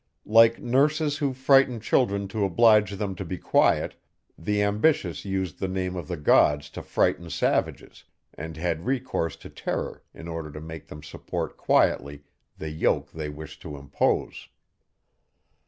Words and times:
Like 0.25 0.57
nurses 0.59 1.17
who 1.17 1.31
frighten 1.31 1.79
children 1.79 2.27
to 2.29 2.43
oblige 2.43 2.95
them 2.97 3.13
to 3.17 3.23
be 3.23 3.37
quiet, 3.37 3.95
the 4.35 4.63
ambitious 4.63 5.25
used 5.25 5.59
the 5.59 5.67
name 5.67 5.95
of 5.95 6.07
the 6.07 6.17
gods 6.17 6.71
to 6.71 6.81
frighten 6.81 7.29
savages; 7.29 8.03
and 8.33 8.57
had 8.57 8.87
recourse 8.87 9.35
to 9.35 9.49
terror 9.51 10.01
in 10.11 10.27
order 10.27 10.49
to 10.53 10.59
make 10.59 10.87
them 10.87 11.03
support 11.03 11.55
quietly 11.55 12.23
the 12.57 12.71
yoke 12.71 13.11
they 13.11 13.29
wished 13.29 13.61
to 13.61 13.77
impose. 13.77 14.49